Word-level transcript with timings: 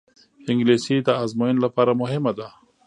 انګلیسي 0.49 0.95
د 1.07 1.09
ازموینو 1.23 1.63
لپاره 1.65 1.91
مهمه 2.01 2.31
ده 2.37 2.47